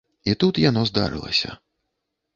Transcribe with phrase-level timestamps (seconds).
[0.31, 1.49] І тут яно здарылася.